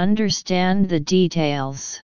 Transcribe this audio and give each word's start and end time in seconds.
understand 0.00 0.88
the 0.88 1.00
details. 1.00 2.00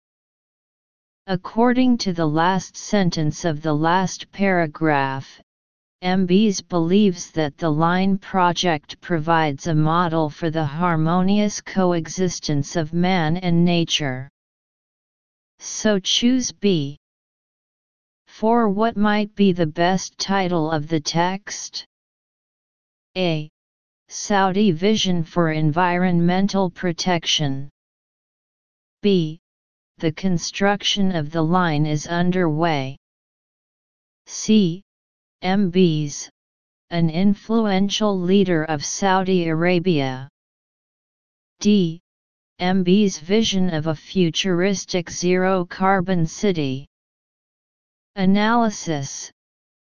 According 1.28 2.00
to 2.00 2.12
the 2.12 2.26
last 2.26 2.76
sentence 2.76 3.46
of 3.46 3.62
the 3.62 3.74
last 3.74 4.32
paragraph, 4.32 5.40
MBS 6.04 6.68
believes 6.68 7.30
that 7.32 7.56
the 7.58 7.70
line 7.70 8.18
project 8.18 9.00
provides 9.00 9.68
a 9.68 9.76
model 9.76 10.30
for 10.30 10.50
the 10.50 10.66
harmonious 10.66 11.62
coexistence 11.62 12.76
of 12.76 12.94
man 12.94 13.38
and 13.38 13.64
nature. 13.64 14.28
So 15.60 16.00
choose 16.00 16.52
B. 16.52 16.98
For 18.26 18.68
what 18.68 18.98
might 18.98 19.36
be 19.36 19.54
the 19.54 19.68
best 19.68 20.18
title 20.18 20.72
of 20.72 20.88
the 20.88 21.00
text? 21.00 21.86
A. 23.16 23.50
Saudi 24.10 24.72
Vision 24.72 25.24
for 25.24 25.52
Environmental 25.52 26.72
Protection. 26.72 27.70
B. 29.04 29.38
The 29.98 30.14
construction 30.14 31.14
of 31.14 31.30
the 31.30 31.42
line 31.42 31.86
is 31.86 32.08
underway. 32.08 32.96
C. 34.28 34.82
MBS, 35.44 36.30
an 36.90 37.10
influential 37.10 38.18
leader 38.18 38.64
of 38.64 38.86
Saudi 38.86 39.50
Arabia. 39.50 40.30
D. 41.60 42.00
MB's 42.62 43.20
vision 43.20 43.74
of 43.74 43.88
a 43.88 43.96
futuristic 43.96 45.10
zero-carbon 45.10 46.26
city. 46.26 46.88
Analysis 48.16 49.30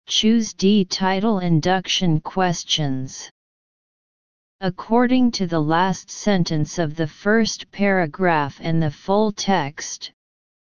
Choose 0.06 0.54
D 0.54 0.84
title 0.84 1.40
induction 1.40 2.20
questions. 2.20 3.28
According 4.60 5.30
to 5.32 5.46
the 5.46 5.60
last 5.60 6.10
sentence 6.10 6.80
of 6.80 6.96
the 6.96 7.06
first 7.06 7.70
paragraph 7.70 8.58
and 8.60 8.82
the 8.82 8.90
full 8.90 9.30
text, 9.30 10.10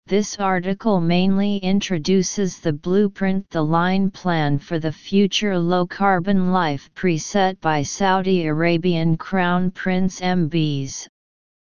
this 0.07 0.39
article 0.41 0.99
mainly 0.99 1.59
introduces 1.59 2.59
the 2.59 2.73
blueprint 2.73 3.51
the 3.51 3.63
line 3.63 4.11
plan 4.11 4.59
for 4.59 4.79
the 4.79 4.93
future 4.93 5.59
low-carbon 5.59 6.53
life 6.53 6.91
preset 6.95 7.61
by 7.61 7.83
Saudi 7.83 8.47
Arabian 8.47 9.19
Crown 9.19 9.71
Prince 9.71 10.23
MBS, 10.23 11.07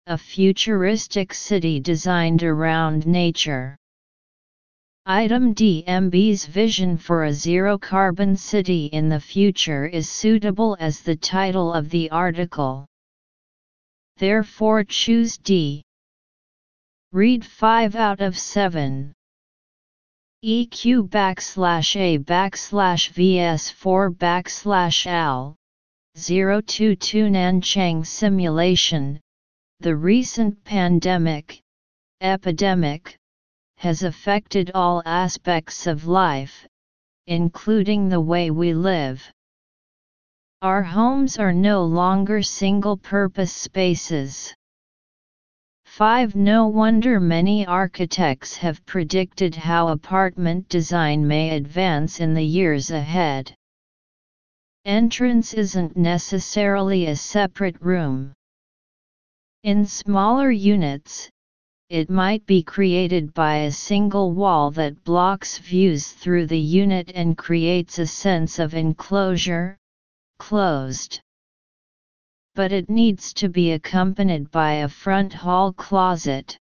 a 0.07 0.17
futuristic 0.17 1.35
city 1.35 1.81
designed 1.81 2.45
around 2.45 3.09
nature. 3.09 3.77
Item 5.07 5.55
DMB's 5.55 6.45
vision 6.45 6.99
for 6.99 7.25
a 7.25 7.33
zero-carbon 7.33 8.37
city 8.37 8.87
in 8.87 9.09
the 9.09 9.19
future 9.19 9.87
is 9.87 10.11
suitable 10.11 10.77
as 10.79 11.01
the 11.01 11.17
title 11.17 11.73
of 11.73 11.89
the 11.89 12.11
article. 12.11 12.87
Therefore 14.19 14.85
choose 14.85 15.39
D. 15.39 15.83
Read 17.13 17.45
5 17.45 17.97
out 17.97 18.21
of 18.21 18.39
7. 18.39 19.15
EQ 20.45 21.09
backslash 21.09 21.97
A 21.97 22.19
backslash 22.19 23.11
VS4 23.13 24.15
backslash 24.15 25.07
AL 25.07 25.57
022 26.15 27.25
Nanchang 27.31 28.07
simulation 28.07 29.19
The 29.81 29.97
recent 29.97 30.63
pandemic, 30.65 31.61
epidemic, 32.21 33.17
has 33.81 34.03
affected 34.03 34.71
all 34.75 35.03
aspects 35.07 35.87
of 35.87 36.07
life, 36.07 36.67
including 37.27 38.11
the 38.11 38.21
way 38.21 38.51
we 38.51 38.75
live. 38.75 39.23
Our 40.61 40.83
homes 40.83 41.39
are 41.39 41.55
no 41.55 41.87
longer 41.87 42.43
single-purpose 42.43 43.55
spaces. 43.55 44.55
5. 45.87 46.37
No 46.37 46.67
wonder 46.67 47.19
many 47.19 47.67
architects 47.67 48.55
have 48.59 48.85
predicted 48.85 49.55
how 49.55 49.89
apartment 49.89 50.69
design 50.69 51.27
may 51.27 51.57
advance 51.57 52.21
in 52.21 52.35
the 52.35 52.45
years 52.45 52.91
ahead. 52.91 53.55
Entrance 54.85 55.55
isn't 55.55 55.97
necessarily 55.97 57.07
a 57.07 57.17
separate 57.17 57.81
room. 57.81 58.35
In 59.63 59.87
smaller 59.87 60.51
units, 60.51 61.31
it 61.91 62.09
might 62.09 62.47
be 62.47 62.63
created 62.63 63.35
by 63.35 63.57
a 63.57 63.73
single 63.73 64.31
wall 64.31 64.71
that 64.71 65.03
blocks 65.03 65.59
views 65.59 66.13
through 66.13 66.47
the 66.47 66.57
unit 66.57 67.11
and 67.17 67.37
creates 67.37 67.99
a 67.99 68.07
sense 68.07 68.61
of 68.61 68.75
enclosure, 68.75 69.77
closed. 70.39 71.21
But 72.55 72.71
it 72.71 72.89
needs 72.89 73.35
to 73.35 73.49
be 73.49 73.73
accompanied 73.73 74.53
by 74.53 74.75
a 74.75 74.89
front 74.89 75.33
hall 75.33 75.73
closet. 75.73 76.57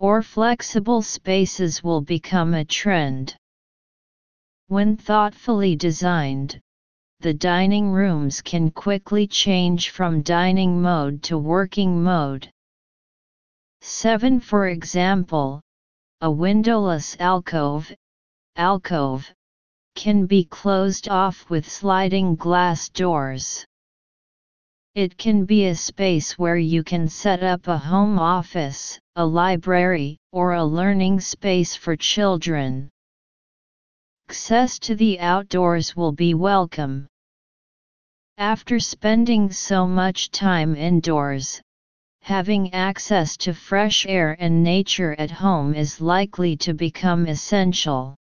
Or 0.00 0.20
flexible 0.20 1.02
spaces 1.02 1.84
will 1.84 2.00
become 2.00 2.54
a 2.54 2.64
trend. 2.64 3.36
When 4.66 4.96
thoughtfully 4.96 5.76
designed, 5.76 6.58
the 7.20 7.34
dining 7.34 7.92
rooms 7.92 8.40
can 8.40 8.72
quickly 8.72 9.28
change 9.28 9.90
from 9.90 10.22
dining 10.22 10.82
mode 10.82 11.22
to 11.24 11.38
working 11.38 12.02
mode. 12.02 12.51
7 13.84 14.38
For 14.38 14.68
example, 14.68 15.60
a 16.20 16.30
windowless 16.30 17.16
alcove, 17.18 17.92
alcove, 18.54 19.28
can 19.96 20.26
be 20.26 20.44
closed 20.44 21.08
off 21.08 21.50
with 21.50 21.68
sliding 21.68 22.36
glass 22.36 22.88
doors. 22.88 23.66
It 24.94 25.18
can 25.18 25.46
be 25.46 25.66
a 25.66 25.74
space 25.74 26.38
where 26.38 26.56
you 26.56 26.84
can 26.84 27.08
set 27.08 27.42
up 27.42 27.66
a 27.66 27.76
home 27.76 28.20
office, 28.20 29.00
a 29.16 29.26
library, 29.26 30.16
or 30.30 30.52
a 30.52 30.64
learning 30.64 31.18
space 31.18 31.74
for 31.74 31.96
children. 31.96 32.88
Access 34.28 34.78
to 34.78 34.94
the 34.94 35.18
outdoors 35.18 35.96
will 35.96 36.12
be 36.12 36.34
welcome. 36.34 37.08
After 38.38 38.78
spending 38.78 39.50
so 39.50 39.88
much 39.88 40.30
time 40.30 40.76
indoors, 40.76 41.60
having 42.22 42.72
access 42.72 43.36
to 43.36 43.52
fresh 43.52 44.06
air 44.06 44.36
and 44.38 44.62
nature 44.62 45.14
at 45.18 45.30
home 45.30 45.74
is 45.74 46.00
likely 46.00 46.56
to 46.56 46.72
become 46.72 47.26
essential. 47.26 48.16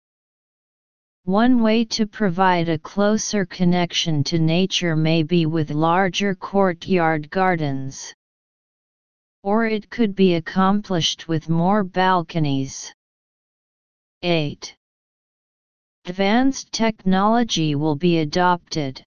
One 1.25 1.61
way 1.61 1.85
to 1.85 2.07
provide 2.07 2.67
a 2.67 2.79
closer 2.79 3.45
connection 3.45 4.23
to 4.23 4.39
nature 4.39 4.95
may 4.95 5.21
be 5.21 5.45
with 5.45 5.69
larger 5.69 6.33
courtyard 6.33 7.29
gardens. 7.29 8.11
Or 9.43 9.67
it 9.67 9.87
could 9.91 10.15
be 10.15 10.33
accomplished 10.33 11.27
with 11.27 11.47
more 11.47 11.83
balconies. 11.83 12.91
8. 14.23 14.75
Advanced 16.05 16.71
technology 16.71 17.75
will 17.75 17.95
be 17.95 18.17
adopted. 18.17 19.03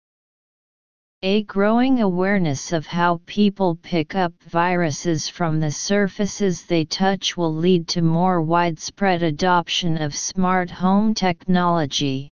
A 1.22 1.44
growing 1.44 2.00
awareness 2.00 2.72
of 2.72 2.88
how 2.88 3.20
people 3.26 3.76
pick 3.76 4.16
up 4.16 4.32
viruses 4.44 5.28
from 5.28 5.60
the 5.60 5.70
surfaces 5.70 6.64
they 6.64 6.86
touch 6.86 7.36
will 7.36 7.54
lead 7.54 7.90
to 7.90 8.02
more 8.02 8.42
widespread 8.42 9.22
adoption 9.22 9.98
of 9.98 10.16
smart 10.16 10.70
home 10.70 11.14
technology. 11.14 12.30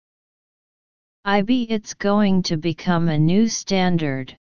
IB 1.25 1.63
it's 1.63 1.95
going 1.95 2.43
to 2.43 2.57
become 2.57 3.09
a 3.09 3.17
new 3.17 3.47
standard. 3.47 4.37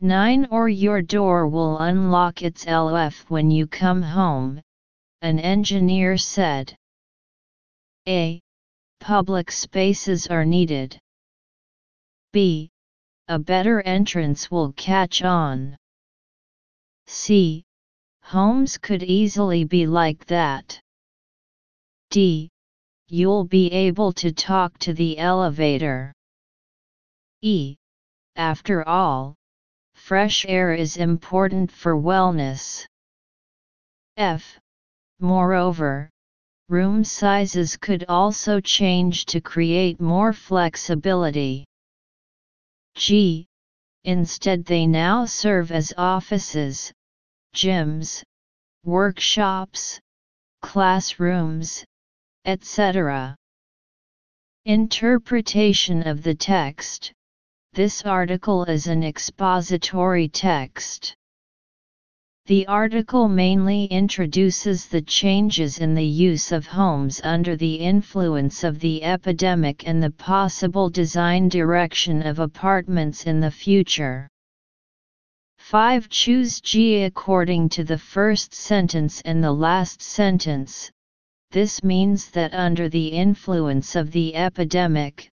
9 0.00 0.46
or 0.52 0.68
your 0.68 1.02
door 1.02 1.48
will 1.48 1.76
unlock 1.78 2.42
its 2.42 2.66
LF 2.66 3.28
when 3.28 3.50
you 3.50 3.66
come 3.66 4.00
home, 4.00 4.62
an 5.22 5.40
engineer 5.40 6.16
said. 6.16 6.72
A. 8.06 8.40
Public 9.00 9.50
spaces 9.50 10.28
are 10.28 10.44
needed. 10.44 10.96
B 12.32 12.70
a 13.28 13.38
better 13.38 13.82
entrance 13.82 14.50
will 14.50 14.72
catch 14.72 15.22
on. 15.22 15.76
C. 17.06 17.62
Homes 18.22 18.78
could 18.78 19.02
easily 19.02 19.64
be 19.64 19.86
like 19.86 20.24
that. 20.26 20.80
D. 22.10 22.48
You'll 23.08 23.44
be 23.44 23.70
able 23.70 24.14
to 24.14 24.32
talk 24.32 24.78
to 24.78 24.94
the 24.94 25.18
elevator. 25.18 26.14
E. 27.42 27.76
After 28.36 28.86
all, 28.88 29.34
fresh 29.94 30.46
air 30.48 30.72
is 30.72 30.96
important 30.96 31.70
for 31.70 31.96
wellness. 31.96 32.86
F. 34.16 34.58
Moreover, 35.20 36.08
room 36.70 37.04
sizes 37.04 37.76
could 37.76 38.06
also 38.08 38.58
change 38.58 39.26
to 39.26 39.42
create 39.42 40.00
more 40.00 40.32
flexibility. 40.32 41.67
G. 42.98 43.46
Instead 44.02 44.64
they 44.64 44.84
now 44.84 45.24
serve 45.24 45.70
as 45.70 45.92
offices, 45.96 46.92
gyms, 47.54 48.24
workshops, 48.82 50.00
classrooms, 50.62 51.84
etc. 52.44 53.36
Interpretation 54.64 56.08
of 56.08 56.24
the 56.24 56.34
text 56.34 57.12
This 57.72 58.02
article 58.02 58.64
is 58.64 58.88
an 58.88 59.04
expository 59.04 60.28
text. 60.28 61.14
The 62.48 62.66
article 62.66 63.28
mainly 63.28 63.84
introduces 63.84 64.86
the 64.86 65.02
changes 65.02 65.80
in 65.80 65.92
the 65.92 66.06
use 66.06 66.50
of 66.50 66.66
homes 66.66 67.20
under 67.22 67.56
the 67.56 67.74
influence 67.74 68.64
of 68.64 68.80
the 68.80 69.04
epidemic 69.04 69.86
and 69.86 70.02
the 70.02 70.12
possible 70.12 70.88
design 70.88 71.50
direction 71.50 72.22
of 72.22 72.38
apartments 72.38 73.26
in 73.26 73.40
the 73.40 73.50
future. 73.50 74.30
5. 75.58 76.08
Choose 76.08 76.62
G 76.62 77.02
according 77.02 77.68
to 77.68 77.84
the 77.84 77.98
first 77.98 78.54
sentence 78.54 79.20
and 79.26 79.44
the 79.44 79.52
last 79.52 80.00
sentence. 80.00 80.90
This 81.50 81.84
means 81.84 82.30
that 82.30 82.54
under 82.54 82.88
the 82.88 83.08
influence 83.08 83.94
of 83.94 84.10
the 84.10 84.34
epidemic, 84.34 85.28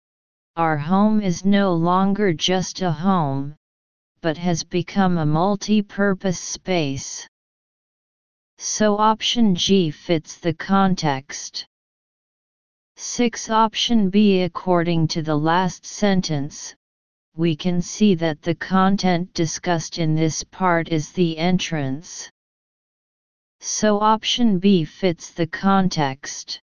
our 0.58 0.76
home 0.76 1.22
is 1.22 1.46
no 1.46 1.76
longer 1.76 2.34
just 2.34 2.82
a 2.82 2.92
home, 2.92 3.56
but 4.22 4.38
has 4.38 4.64
become 4.64 5.18
a 5.18 5.26
multi-purpose 5.26 6.40
space. 6.40 7.28
So 8.58 8.98
option 8.98 9.56
G 9.56 9.92
fits 9.92 10.38
the 10.38 10.54
context. 10.54 11.66
6. 12.96 13.50
Option 13.50 14.10
B 14.10 14.44
According 14.44 15.10
to 15.10 15.22
the 15.22 15.38
last 15.38 15.86
sentence, 15.86 16.74
we 17.36 17.56
can 17.56 17.82
see 17.82 18.16
that 18.16 18.42
the 18.42 18.56
content 18.56 19.34
discussed 19.34 20.00
in 20.00 20.16
this 20.16 20.44
part 20.44 20.88
is 20.88 21.12
the 21.12 21.38
entrance. 21.38 22.30
So 23.60 24.00
option 24.00 24.60
B 24.60 24.86
fits 24.86 25.32
the 25.32 25.48
context. 25.48 26.62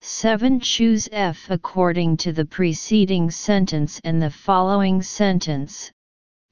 7. 0.00 0.58
Choose 0.60 1.08
F 1.12 1.50
according 1.50 2.16
to 2.18 2.32
the 2.32 2.44
preceding 2.44 3.30
sentence 3.30 4.00
and 4.02 4.20
the 4.20 4.30
following 4.30 5.02
sentence, 5.02 5.92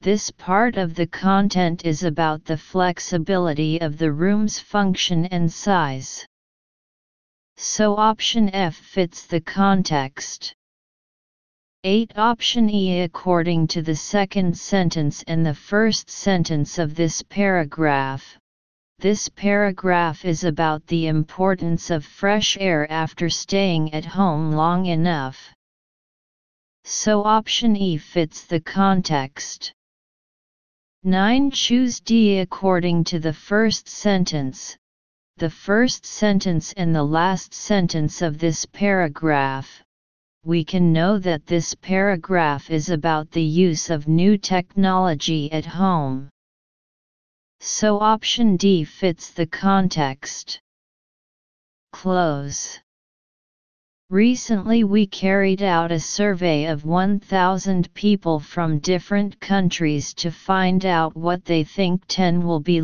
this 0.05 0.29
part 0.29 0.77
of 0.77 0.93
the 0.93 1.07
content 1.07 1.83
is 1.83 2.03
about 2.03 2.45
the 2.45 2.55
flexibility 2.55 3.81
of 3.81 3.97
the 3.97 4.11
room's 4.11 4.59
function 4.59 5.25
and 5.25 5.51
size. 5.51 6.23
So 7.57 7.97
option 7.97 8.53
F 8.53 8.75
fits 8.75 9.25
the 9.25 9.41
context. 9.41 10.53
8. 11.83 12.19
Option 12.19 12.69
E 12.69 13.01
According 13.01 13.65
to 13.69 13.81
the 13.81 13.95
second 13.95 14.55
sentence 14.55 15.23
and 15.25 15.43
the 15.43 15.55
first 15.55 16.07
sentence 16.07 16.77
of 16.77 16.93
this 16.93 17.23
paragraph, 17.23 18.37
this 18.99 19.27
paragraph 19.27 20.23
is 20.23 20.43
about 20.43 20.85
the 20.85 21.07
importance 21.07 21.89
of 21.89 22.05
fresh 22.05 22.57
air 22.59 22.85
after 22.91 23.27
staying 23.27 23.91
at 23.91 24.05
home 24.05 24.51
long 24.51 24.85
enough. 24.85 25.51
So 26.83 27.23
option 27.23 27.75
E 27.75 27.97
fits 27.97 28.45
the 28.45 28.59
context. 28.59 29.73
9. 31.07 31.51
Choose 31.51 31.99
D 31.99 32.39
according 32.39 33.03
to 33.03 33.19
the 33.19 33.31
first 33.31 33.87
sentence. 33.87 34.75
The 35.37 35.51
first 35.51 36.03
sentence 36.03 36.73
and 36.77 36.95
the 36.95 37.03
last 37.03 37.53
sentence 37.53 38.23
of 38.23 38.39
this 38.39 38.65
paragraph, 38.65 39.83
we 40.43 40.63
can 40.63 40.91
know 40.91 41.19
that 41.19 41.45
this 41.45 41.75
paragraph 41.75 42.71
is 42.71 42.89
about 42.89 43.29
the 43.29 43.43
use 43.43 43.91
of 43.91 44.07
new 44.07 44.35
technology 44.35 45.51
at 45.51 45.67
home. 45.67 46.27
So 47.59 47.99
option 47.99 48.57
D 48.57 48.83
fits 48.83 49.29
the 49.29 49.45
context. 49.45 50.59
Close. 51.93 52.79
Recently 54.11 54.83
we 54.83 55.07
carried 55.07 55.63
out 55.63 55.91
a 55.91 55.99
survey 55.99 56.65
of 56.65 56.85
1,000 56.85 57.91
people 57.95 58.39
from 58.39 58.77
different 58.77 59.39
countries 59.39 60.13
to 60.13 60.29
find 60.29 60.85
out 60.85 61.17
what 61.17 61.45
they 61.45 61.63
think 61.63 62.03
10 62.07 62.45
will 62.45 62.59
be 62.59 62.81